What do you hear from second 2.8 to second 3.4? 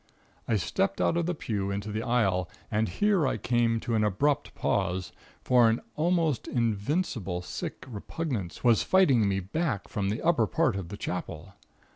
here I